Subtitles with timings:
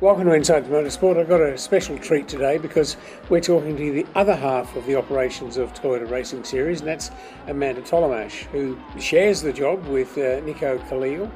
[0.00, 1.18] Welcome to Inside the Motorsport.
[1.18, 2.96] I've got a special treat today because
[3.30, 7.10] we're talking to the other half of the operations of Toyota Racing Series, and that's
[7.48, 11.28] Amanda Tolomash, who shares the job with uh, Nico Khalil.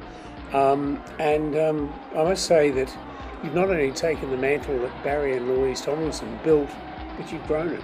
[0.53, 2.95] Um, and um, I must say that
[3.43, 6.69] you've not only taken the mantle that Barry and Louise Tomlinson built,
[7.17, 7.81] but you've grown it.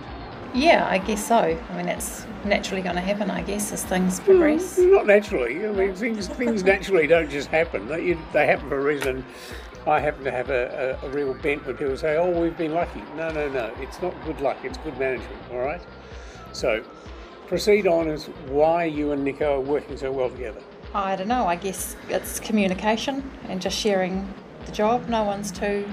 [0.53, 1.35] Yeah, I guess so.
[1.35, 4.77] I mean, that's naturally going to happen, I guess, as things progress.
[4.77, 5.67] Well, not naturally.
[5.67, 7.87] I mean, things things naturally don't just happen.
[7.87, 9.25] They, they happen for a reason.
[9.87, 12.73] I happen to have a, a, a, real bent when people say, "Oh, we've been
[12.73, 13.73] lucky." No, no, no.
[13.77, 14.57] It's not good luck.
[14.63, 15.37] It's good management.
[15.51, 15.81] All right.
[16.51, 16.83] So,
[17.47, 20.61] proceed on as why you and Nico are working so well together.
[20.93, 21.45] I don't know.
[21.45, 24.31] I guess it's communication and just sharing
[24.65, 25.07] the job.
[25.07, 25.87] No one's too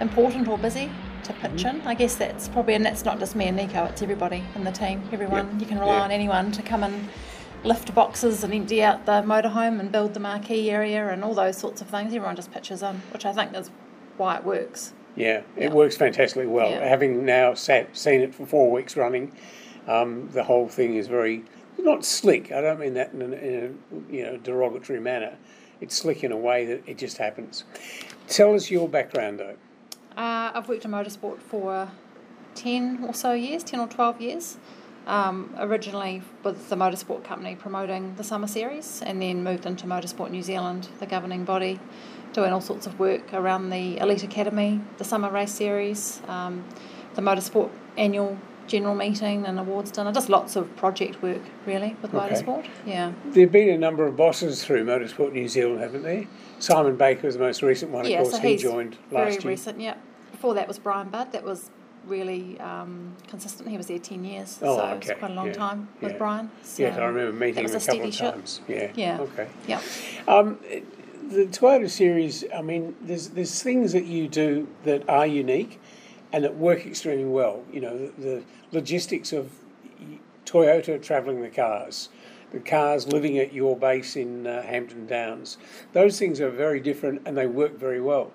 [0.00, 0.90] important or busy
[1.24, 1.80] to pitch mm-hmm.
[1.80, 1.86] in.
[1.86, 4.72] I guess that's probably, and that's not just me and Nico, it's everybody in the
[4.72, 5.02] team.
[5.12, 5.60] Everyone, yep.
[5.60, 6.02] you can rely yeah.
[6.02, 7.08] on anyone to come and
[7.64, 11.56] lift boxes and empty out the motorhome and build the marquee area and all those
[11.56, 12.14] sorts of things.
[12.14, 13.70] Everyone just pitches in, which I think is
[14.16, 14.92] why it works.
[15.16, 15.72] Yeah, it yeah.
[15.72, 16.70] works fantastically well.
[16.70, 16.86] Yeah.
[16.86, 19.32] Having now sat, seen it for four weeks running,
[19.86, 21.44] um, the whole thing is very
[21.78, 22.52] not slick.
[22.52, 25.36] I don't mean that in a, in a you know derogatory manner.
[25.80, 27.64] It's slick in a way that it just happens.
[28.26, 29.56] Tell us your background, though.
[30.16, 31.88] Uh, I've worked in motorsport for
[32.56, 34.58] 10 or so years, 10 or 12 years.
[35.08, 40.30] Um, originally with the motorsport company promoting the summer series and then moved into Motorsport
[40.30, 41.80] New Zealand, the governing body,
[42.34, 46.62] doing all sorts of work around the Elite Academy, the summer race series, um,
[47.14, 52.14] the motorsport annual general meeting and awards dinner, just lots of project work really with
[52.14, 52.34] okay.
[52.34, 52.66] motorsport.
[52.84, 53.12] Yeah.
[53.28, 56.26] There have been a number of bosses through Motorsport New Zealand, haven't there?
[56.58, 59.30] Simon Baker was the most recent one, of yeah, course, so he joined last very
[59.32, 59.40] year.
[59.40, 59.94] Very recent, yeah.
[60.32, 61.70] Before that was Brian Budd, that was
[62.08, 63.68] really um, consistent.
[63.68, 64.92] He was there 10 years, oh, so okay.
[64.92, 65.52] it was quite a long yeah.
[65.52, 66.18] time with yeah.
[66.18, 66.50] Brian.
[66.62, 68.60] So yes, I remember meeting him a, a couple of times.
[68.68, 68.92] Yeah.
[68.94, 69.20] Yeah.
[69.20, 69.48] Okay.
[69.66, 69.80] Yeah.
[70.26, 70.58] Um,
[71.28, 75.80] the Toyota series, I mean, there's there's things that you do that are unique
[76.32, 77.64] and that work extremely well.
[77.72, 79.50] You know, the, the logistics of
[80.46, 82.08] Toyota travelling the cars,
[82.52, 85.58] the cars living at your base in uh, Hampton Downs.
[85.92, 88.32] Those things are very different and they work very well.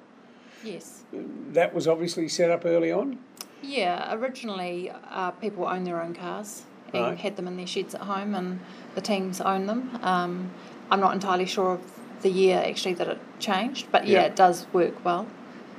[0.64, 1.04] Yes.
[1.12, 3.20] That was obviously set up early on?
[3.64, 6.64] Yeah, originally uh, people owned their own cars
[6.94, 7.18] and right.
[7.18, 8.60] had them in their sheds at home, and
[8.94, 9.98] the teams own them.
[10.04, 10.52] Um,
[10.92, 11.82] I'm not entirely sure of
[12.22, 14.26] the year actually that it changed, but yeah, yeah.
[14.26, 15.26] it does work well.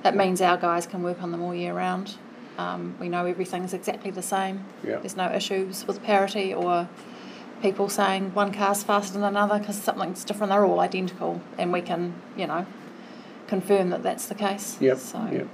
[0.03, 2.17] That means our guys can work on them all year round.
[2.59, 4.65] Um, we know everything's exactly the same.
[4.83, 4.99] Yeah.
[4.99, 6.89] There's no issues with parity or
[7.63, 10.51] people saying one car's faster than another because something's different.
[10.51, 12.67] They're all identical, and we can, you know,
[13.61, 14.77] confirm that that's the case.
[14.81, 14.99] Yep.
[14.99, 15.29] So.
[15.31, 15.49] Yep.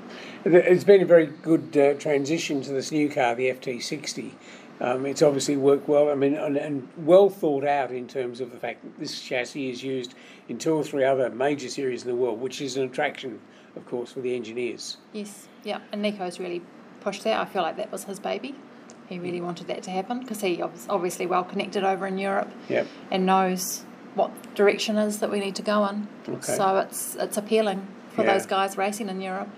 [0.44, 4.33] It's been a very good uh, transition to this new car, the FT60.
[4.81, 6.09] Um, it's obviously worked well.
[6.09, 9.69] I mean, and, and, well thought out in terms of the fact that this chassis
[9.69, 10.15] is used
[10.49, 13.41] in two or three other major series in the world, which is an attraction,
[13.77, 14.97] of course, for the engineers.
[15.12, 16.62] Yes, yeah, and Nico's really
[17.03, 17.38] pushed that.
[17.38, 18.55] I feel like that was his baby.
[19.11, 22.50] He really wanted that to happen because he was obviously well connected over in Europe
[22.71, 22.87] yep.
[23.11, 23.84] and knows
[24.15, 26.09] what direction is that we need to go in.
[26.28, 26.56] Okay.
[26.56, 28.32] So it's it's appealing for yeah.
[28.32, 29.48] those guys racing in Europe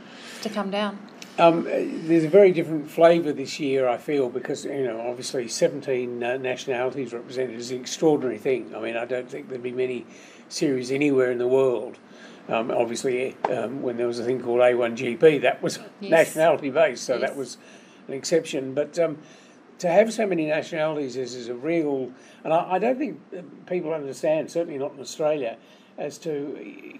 [0.42, 0.98] to come down.
[1.38, 6.22] Um, there's a very different flavour this year, I feel, because you know, obviously, 17
[6.22, 8.74] uh, nationalities represented is an extraordinary thing.
[8.76, 10.04] I mean, I don't think there'd be many
[10.50, 11.98] series anywhere in the world.
[12.48, 16.10] Um, obviously, um, when there was a thing called A1GP, that was yes.
[16.10, 17.30] nationality based, so yes.
[17.30, 17.56] that was
[18.08, 18.74] an exception.
[18.74, 19.16] But um,
[19.82, 22.12] to have so many nationalities is, is a real,
[22.44, 23.20] and I, I don't think
[23.66, 25.56] people understand, certainly not in Australia,
[25.98, 26.56] as to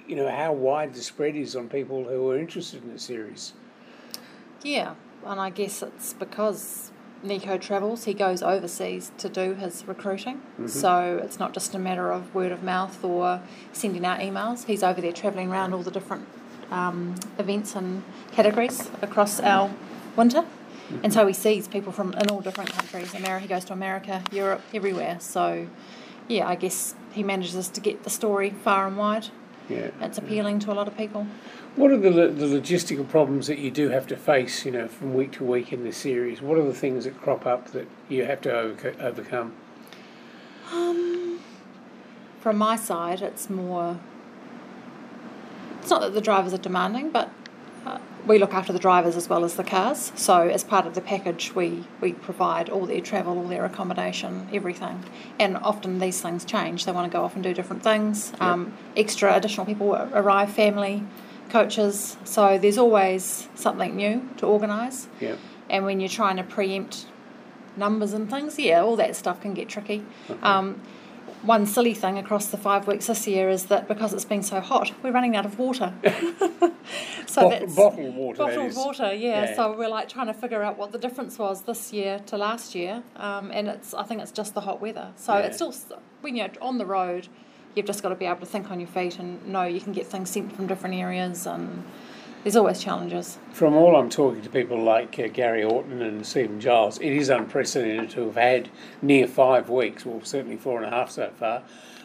[0.08, 3.52] you know how wide the spread is on people who are interested in the series.
[4.64, 4.94] Yeah,
[5.24, 6.90] and I guess it's because
[7.22, 10.38] Nico travels, he goes overseas to do his recruiting.
[10.38, 10.66] Mm-hmm.
[10.66, 14.64] So it's not just a matter of word of mouth or sending out emails.
[14.64, 16.26] He's over there travelling around all the different
[16.72, 19.70] um, events and categories across our
[20.16, 20.44] winter.
[21.02, 23.14] And so he sees people from in all different countries.
[23.14, 25.18] America, he goes to America, Europe, everywhere.
[25.20, 25.68] So,
[26.28, 29.28] yeah, I guess he manages to get the story far and wide.
[29.68, 30.66] Yeah, it's appealing yeah.
[30.66, 31.26] to a lot of people.
[31.76, 35.14] What are the, the logistical problems that you do have to face, you know, from
[35.14, 36.42] week to week in this series?
[36.42, 38.52] What are the things that crop up that you have to
[39.00, 39.54] overcome?
[40.70, 41.40] Um,
[42.40, 43.98] from my side, it's more.
[45.80, 47.30] It's not that the drivers are demanding, but
[47.86, 50.12] uh, we look after the drivers as well as the cars.
[50.14, 54.48] So as part of the package, we, we provide all their travel, all their accommodation,
[54.52, 55.04] everything.
[55.38, 56.84] And often these things change.
[56.84, 58.30] They want to go off and do different things.
[58.32, 58.42] Yep.
[58.42, 61.02] Um, extra additional people arrive, family,
[61.50, 62.16] coaches.
[62.24, 65.08] So there's always something new to organise.
[65.20, 65.38] Yep.
[65.68, 67.06] And when you're trying to preempt
[67.76, 70.04] numbers and things, yeah, all that stuff can get tricky.
[70.30, 70.40] Okay.
[70.42, 70.80] Um,
[71.42, 74.60] one silly thing across the five weeks this year is that because it's been so
[74.60, 75.92] hot, we're running out of water.
[77.26, 78.38] so that's bottled water.
[78.38, 79.44] Bottled water, yeah.
[79.44, 79.56] yeah.
[79.56, 82.74] So we're like trying to figure out what the difference was this year to last
[82.74, 85.12] year, um, and it's I think it's just the hot weather.
[85.16, 85.46] So yeah.
[85.46, 85.74] it's still
[86.20, 87.28] when you're on the road,
[87.74, 89.92] you've just got to be able to think on your feet and know you can
[89.92, 91.84] get things sent from different areas and
[92.42, 93.38] there's always challenges.
[93.52, 97.28] From all I'm talking to people like uh, Gary Orton and Stephen Giles, it is
[97.28, 98.68] unprecedented to have had
[99.00, 101.62] near five weeks, well, certainly four and a half so far,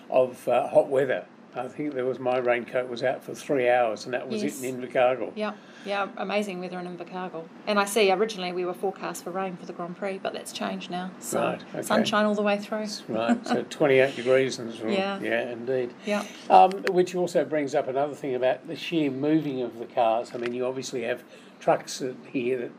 [0.10, 1.26] of uh, hot weather.
[1.56, 4.62] I think there was my raincoat was out for three hours, and that was yes.
[4.62, 5.34] it in Invercargill.
[5.36, 5.54] Yeah.
[5.88, 7.46] Yeah, amazing weather in Invercargill.
[7.66, 10.52] And I see originally we were forecast for rain for the Grand Prix, but that's
[10.52, 11.12] changed now.
[11.20, 11.82] So right, okay.
[11.82, 12.88] sunshine all the way through.
[13.08, 15.94] right, so 28 degrees and yeah, yeah, indeed.
[16.06, 16.26] Yeah.
[16.50, 20.32] Um, which also brings up another thing about the sheer moving of the cars.
[20.34, 21.24] I mean, you obviously have
[21.60, 22.72] trucks here that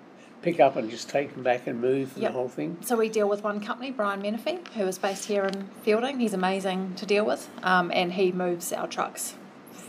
[0.43, 2.33] pick up and just take them back and move yep.
[2.33, 2.77] the whole thing?
[2.81, 6.21] So we deal with one company, Brian Menifee, who is based here in Feilding.
[6.21, 9.35] He's amazing to deal with, um, and he moves our trucks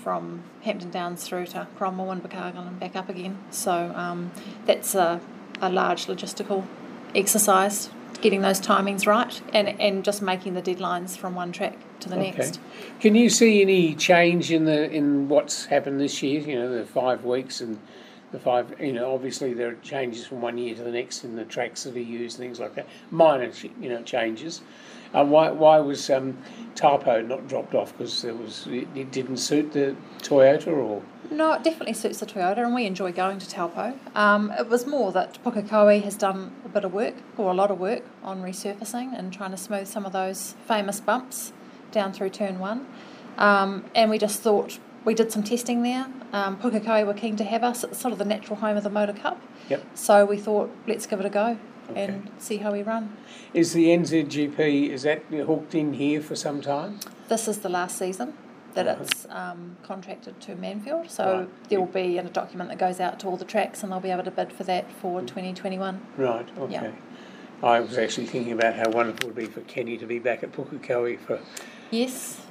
[0.04, 3.38] from Hampton Downs through to Cromwell and Invercargill and back up again.
[3.52, 4.32] So um,
[4.66, 5.22] that's a,
[5.62, 6.66] a large logistical
[7.16, 7.90] exercise,
[8.22, 12.18] getting those timings right and, and just making the deadlines from one track to the
[12.18, 12.32] okay.
[12.32, 12.60] next.
[13.00, 16.42] Can you see any change in the in what's happened this year?
[16.42, 17.80] You know, the five weeks and
[18.32, 18.80] the five.
[18.80, 21.84] You know, obviously there are changes from one year to the next in the tracks
[21.84, 22.88] that are used, things like that.
[23.12, 24.62] Minor, you know, changes.
[25.14, 26.38] Uh, why why was um,
[26.76, 27.98] Taupo not dropped off?
[27.98, 31.02] Because it was it, it, didn't suit the Toyota, or
[31.32, 33.98] no, it definitely suits the Toyota, and we enjoy going to Taupo.
[34.16, 37.72] Um, it was more that Pukekohe has done a bit of work or a lot
[37.72, 41.54] of work on resurfacing and trying to smooth some of those famous bumps
[41.92, 42.86] down through turn one,
[43.38, 46.06] um, and we just thought we did some testing there.
[46.32, 47.84] Um, Pukekohe were keen to have us.
[47.84, 49.42] It's sort of the natural home of the Motor Cup.
[49.70, 49.84] Yep.
[49.96, 51.58] So we thought, let's give it a go
[51.92, 52.06] okay.
[52.06, 53.16] and see how we run.
[53.54, 57.00] Is the NZGP is that hooked in here for some time?
[57.28, 58.34] This is the last season
[58.74, 59.04] that uh-huh.
[59.04, 61.10] it's um, contracted to Manfield.
[61.10, 61.70] So right.
[61.70, 64.12] there will be a document that goes out to all the tracks, and they'll be
[64.12, 66.02] able to bid for that for 2021.
[66.18, 66.48] Right.
[66.58, 66.74] Okay.
[66.74, 66.92] Yeah.
[67.62, 70.44] I was actually thinking about how wonderful it would be for Kenny to be back
[70.44, 71.40] at Pukekohe for.
[71.92, 72.42] Yes.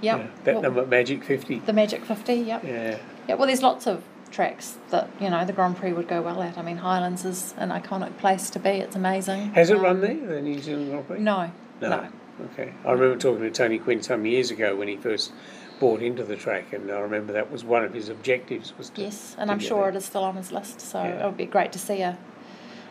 [0.00, 0.18] Yep.
[0.18, 1.60] Yeah, that well, number, Magic 50.
[1.60, 2.64] The Magic 50, yep.
[2.64, 2.98] Yeah.
[3.28, 4.02] Yeah, well, there's lots of
[4.36, 6.58] tracks that, you know, the Grand Prix would go well at.
[6.58, 9.52] I mean, Highlands is an iconic place to be, it's amazing.
[9.54, 11.18] Has it um, run there, the New Zealand Grand Prix?
[11.18, 11.50] No.
[11.80, 11.88] No.
[11.88, 12.08] no.
[12.52, 12.74] Okay.
[12.84, 15.32] I remember talking to Tony Quinn some years ago when he first
[15.80, 19.02] bought into the track, and I remember that was one of his objectives was to.
[19.02, 21.22] Yes, and I'm sure it is still on his list, so yeah.
[21.22, 22.18] it would be great to see a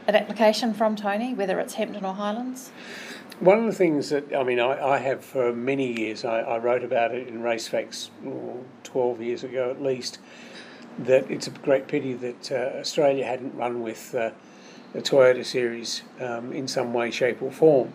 [0.07, 2.71] an application from Tony, whether it's Hampton or Highlands.
[3.39, 6.57] One of the things that, I mean, I, I have for many years, I, I
[6.59, 10.19] wrote about it in Race Facts oh, 12 years ago at least,
[10.99, 14.31] that it's a great pity that uh, Australia hadn't run with uh,
[14.93, 17.93] the Toyota series um, in some way, shape, or form.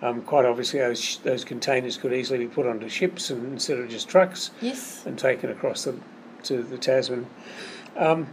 [0.00, 3.88] Um, quite obviously, those, those containers could easily be put onto ships and, instead of
[3.88, 5.04] just trucks yes.
[5.06, 5.98] and taken across the,
[6.44, 7.26] to the Tasman.
[7.96, 8.28] Um,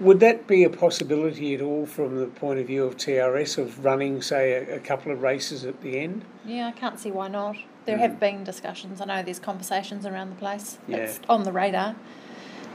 [0.00, 3.84] would that be a possibility at all from the point of view of TRS of
[3.84, 6.24] running, say, a, a couple of races at the end?
[6.44, 7.56] Yeah, I can't see why not.
[7.86, 8.00] There mm.
[8.00, 9.00] have been discussions.
[9.00, 10.78] I know there's conversations around the place.
[10.86, 10.98] Yeah.
[10.98, 11.96] It's on the radar.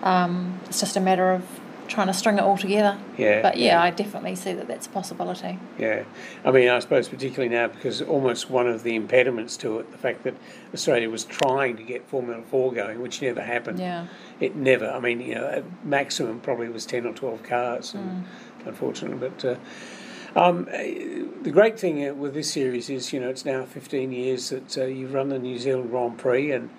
[0.04, 1.44] Um, it's just a matter of
[1.90, 2.98] trying to string it all together.
[3.18, 3.42] Yeah.
[3.42, 5.60] But yeah, yeah, I definitely see that that's a possibility.
[5.78, 6.04] Yeah.
[6.46, 9.98] I mean, I suppose particularly now because almost one of the impediments to it, the
[9.98, 10.36] fact that
[10.74, 13.80] Australia was trying to get Formula 4 going, which never happened.
[13.80, 14.08] Yeah.
[14.40, 18.68] It never, I mean, you know, maximum probably was 10 or 12 cars, and, mm.
[18.68, 19.30] unfortunately.
[19.30, 24.12] But uh, um, the great thing with this series is, you know, it's now 15
[24.12, 26.70] years that uh, you've run the New Zealand Grand Prix and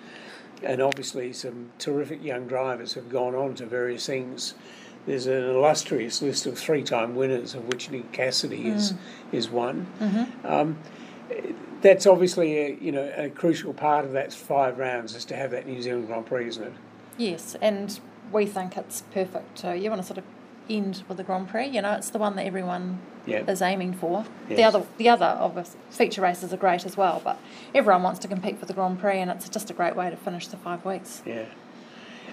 [0.63, 4.53] and obviously some terrific young drivers have gone on to various things
[5.05, 8.75] there's an illustrious list of three-time winners, of which Nick Cassidy mm.
[8.75, 8.93] is
[9.31, 9.87] is one.
[9.99, 10.45] Mm-hmm.
[10.45, 10.77] Um,
[11.81, 15.51] that's obviously a, you know a crucial part of that five rounds is to have
[15.51, 16.73] that New Zealand Grand Prix, isn't it?
[17.17, 17.99] Yes, and
[18.31, 19.65] we think it's perfect.
[19.65, 20.23] Uh, you want to sort of
[20.69, 21.67] end with the Grand Prix.
[21.67, 23.47] You know, it's the one that everyone yep.
[23.49, 24.25] is aiming for.
[24.49, 24.57] Yes.
[24.57, 27.39] The other, the other obvious feature races are great as well, but
[27.73, 30.15] everyone wants to compete for the Grand Prix, and it's just a great way to
[30.15, 31.21] finish the five weeks.
[31.25, 31.45] Yeah.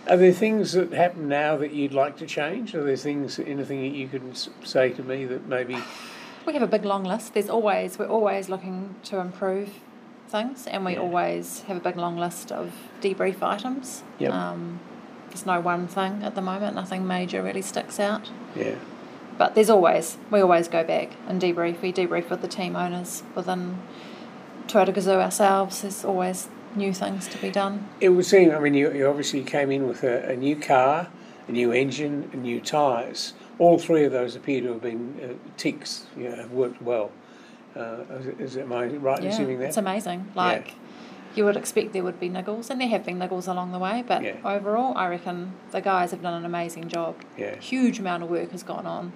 [0.09, 2.75] Are there things that happen now that you'd like to change?
[2.75, 5.77] Are there things, anything that you can say to me that maybe?
[6.47, 7.35] We have a big long list.
[7.35, 9.69] There's always we're always looking to improve
[10.29, 11.01] things, and we yeah.
[11.01, 14.03] always have a big long list of debrief items.
[14.19, 14.33] Yep.
[14.33, 14.81] Um,
[15.31, 16.75] there's no one thing at the moment.
[16.75, 18.31] Nothing major really sticks out.
[18.55, 18.77] Yeah.
[19.37, 21.81] But there's always we always go back and debrief.
[21.81, 23.79] We debrief with the team owners within
[24.67, 25.83] Toyota Gazoo ourselves.
[25.83, 27.89] There's always new things to be done?
[28.01, 31.09] It would seem, I mean, you, you obviously came in with a, a, new car,
[31.47, 33.35] a new engine, and new tyres.
[33.59, 37.11] All three of those appear to have been uh, ticks, you know, have worked well.
[37.77, 39.69] Uh, is, is, am I right yeah, assuming that?
[39.69, 40.31] It's amazing.
[40.35, 40.75] Like,
[41.39, 44.03] you would expect there would be niggles, and there have been niggles along the way.
[44.07, 44.35] But Yeah.
[44.45, 47.15] overall, I reckon the guys have done an amazing job.
[47.39, 47.55] Yeah.
[47.57, 49.13] Huge amount of work has gone on.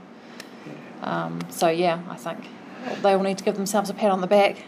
[1.03, 2.39] Um, so yeah, I think
[3.03, 4.59] they all need to give themselves a pat on the back.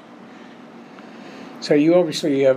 [1.61, 2.55] So you obviously uh,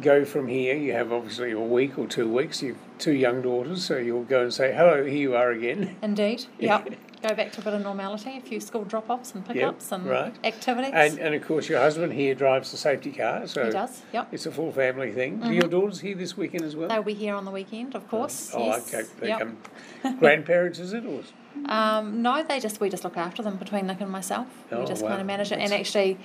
[0.00, 0.74] go from here.
[0.74, 2.62] You have obviously a week or two weeks.
[2.62, 5.04] You've two young daughters, so you'll go and say hello.
[5.04, 5.96] Here you are again.
[6.02, 6.46] Indeed.
[6.58, 6.94] Yep.
[7.22, 10.04] Go back to a bit of normality, a few school drop offs and pickups and
[10.06, 10.34] right.
[10.44, 10.90] activities.
[10.92, 14.02] And and of course your husband here drives the safety car, so he does.
[14.12, 14.28] Yep.
[14.32, 15.38] it's a full family thing.
[15.38, 16.88] Do your daughters here this weekend as well?
[16.88, 18.50] They'll be here on the weekend, of course.
[18.54, 18.92] oh, yes.
[18.92, 19.08] okay.
[19.20, 19.38] They Yep.
[19.38, 21.04] come grandparents, is it?
[21.06, 21.22] Or
[21.66, 24.48] Um, no, they just we just look after them between Nick and myself.
[24.72, 25.10] Oh, we just wow.
[25.10, 26.18] kind of manage it, and actually,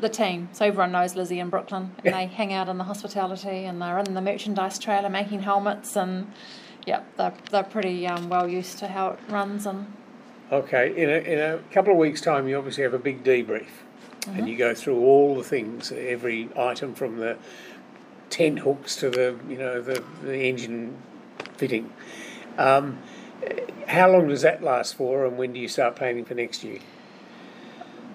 [0.00, 0.48] the team.
[0.52, 2.12] So everyone knows Lizzie in Brooklyn, and Yeah.
[2.12, 6.30] they hang out in the hospitality, and they're in the merchandise trailer making helmets, and
[6.84, 9.86] yeah, they're they're pretty um, well used to how it runs, and
[10.52, 13.66] Okay, in a, in a couple of weeks' time, you obviously have a big debrief,
[14.22, 14.38] Mm-hmm.
[14.38, 17.36] and you go through all the things, every item from the
[18.30, 20.96] tent hooks to the you know the, the engine
[21.56, 21.92] fitting.
[22.56, 22.98] Um,
[23.88, 26.78] how long does that last for, and when do you start planning for next year?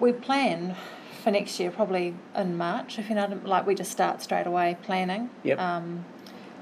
[0.00, 0.76] we plan
[1.22, 2.98] for next year probably in March.
[2.98, 5.28] If you know, like we just start straight away planning.
[5.42, 5.58] Yep.
[5.58, 6.04] Um,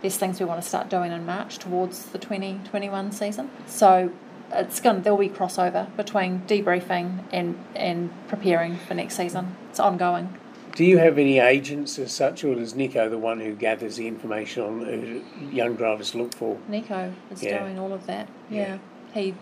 [0.01, 3.51] there's things we want to start doing in March towards the 2021 season.
[3.67, 4.11] So
[4.53, 9.57] it's going there'll be crossover between debriefing and and preparing for next season.
[9.71, 10.35] It's ongoing.
[10.75, 14.07] Do you have any agents as such, or is Nico the one who gathers the
[14.07, 16.59] information on who young drivers look for?
[16.69, 17.61] Nico is Yeah.
[17.61, 18.29] doing all of that.
[18.51, 18.61] Yeah.
[18.61, 18.79] Yeah.
[19.15, 19.35] He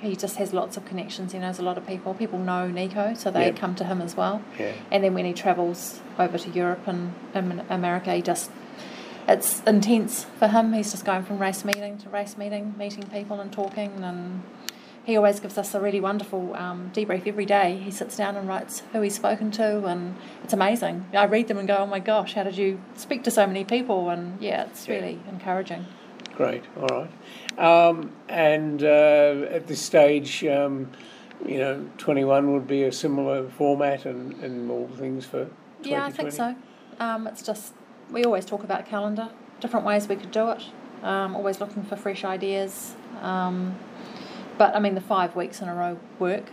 [0.00, 1.32] he just has lots of connections.
[1.32, 2.14] He knows a lot of people.
[2.14, 3.56] People know Nico, so they Yep.
[3.56, 4.40] come to him as well.
[4.58, 4.70] Yeah.
[4.92, 8.50] And then when he travels over to Europe and, and America, he just
[9.28, 10.72] it's intense for him.
[10.72, 14.02] He's just going from race meeting to race meeting, meeting people and talking.
[14.02, 14.42] And
[15.04, 17.76] he always gives us a really wonderful um, debrief every day.
[17.76, 21.06] He sits down and writes who he's spoken to, and it's amazing.
[21.12, 23.64] I read them and go, "Oh my gosh, how did you speak to so many
[23.64, 24.96] people?" And yeah, it's Yeah.
[24.96, 25.86] really encouraging.
[26.34, 27.58] Great, all right.
[27.58, 30.88] Um, and uh, at this stage, um,
[31.44, 35.46] you know, 21 would be a similar format and, and all things for
[35.82, 35.90] 2020?
[35.90, 36.54] Yeah, I think so.
[37.00, 37.74] Um, it's just
[38.10, 40.62] we always talk about calendar, different ways we could do it.
[41.02, 42.94] Um, always looking for fresh ideas.
[43.20, 43.76] Um,
[44.56, 46.44] but I mean, the five weeks in a row work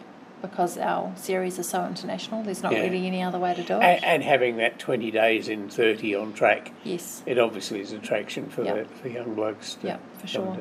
[0.41, 2.43] because our series is so international.
[2.43, 2.81] There's not Yeah.
[2.81, 3.81] really any other way to do it.
[3.83, 7.23] And, and having that 20 days in 30 on track, yes.
[7.25, 8.75] it obviously is attraction for, Yep.
[8.89, 9.75] the, for young blokes.
[9.75, 10.45] To Yep, for sure.
[10.45, 10.59] and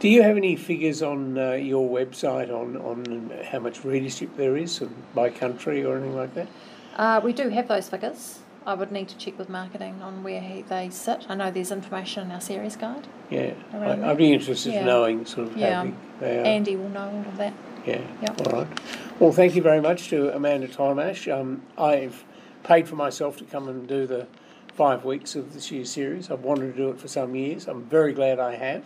[0.00, 0.08] do.
[0.08, 4.80] You have any figures on uh, your website on, on how much readership there is
[4.82, 6.48] and by country or anything like that?
[6.96, 8.40] Uh, we do have those figures.
[8.68, 11.24] I would need to check with marketing on where he, they sit.
[11.30, 13.06] I know there's information in our series guide.
[13.30, 14.80] Yeah, I, I'd be interested Yeah.
[14.80, 15.74] in knowing sort of Yeah.
[15.76, 16.44] how big they are.
[16.44, 17.54] Andy will know all of that.
[17.86, 18.02] Yeah.
[18.20, 18.46] Yep.
[18.46, 18.80] All right.
[19.18, 21.32] Well, thank you very much to Amanda Tomash.
[21.32, 22.22] Um, I've
[22.62, 24.26] paid for myself to come and do the
[24.74, 26.30] five weeks of this year's series.
[26.30, 27.68] I've wanted to do it for some years.
[27.68, 28.84] I'm very glad I have.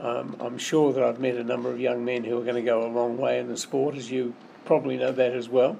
[0.00, 2.62] Um, I'm sure that I've met a number of young men who are going to
[2.62, 4.32] go a long way in the sport, as you
[4.64, 5.76] probably know that as well.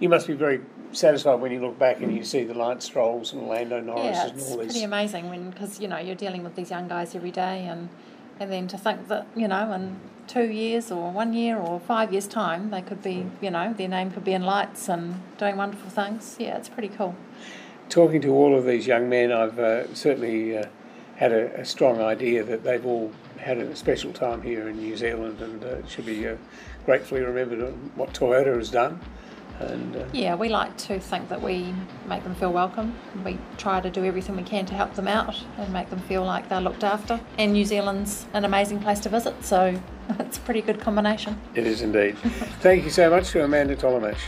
[0.00, 0.60] You must be very
[0.92, 4.26] satisfied when you look back and you see the Lance Strolls and Lando Norris Yeah,
[4.28, 7.30] and it's pretty amazing when because you know you're dealing with these young guys every
[7.30, 7.88] day, and
[8.40, 12.12] and then to think that you know in two years or one year or five
[12.12, 15.56] years time they could be you know their name could be in lights and doing
[15.56, 16.36] wonderful things.
[16.38, 17.14] Yeah, it's pretty cool.
[17.88, 20.66] Talking to all of these young men, I've uh, certainly uh,
[21.16, 24.96] had a, a strong idea that they've all had a special time here in New
[24.96, 26.36] Zealand and uh, should be uh,
[26.84, 29.00] gratefully remembered what Toyota has done.
[29.60, 31.74] And uh, Yeah, we like to think that we
[32.06, 32.94] make them feel welcome.
[33.24, 36.24] We try to do everything we can to help them out and make them feel
[36.24, 37.20] like they're looked after.
[37.38, 39.80] And New Zealand's an amazing place to visit, so
[40.18, 41.40] it's a pretty good combination.
[41.54, 42.16] it is indeed.
[42.60, 44.18] Thank you so much to Amanda Tolomash.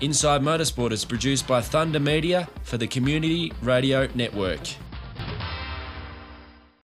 [0.00, 4.60] Inside Motorsport is produced by Thunder Media for the Community Radio Network.